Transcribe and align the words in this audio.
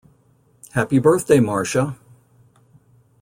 Happy 0.71 0.97
Birthday, 0.97 1.37
Marsha! 1.39 1.95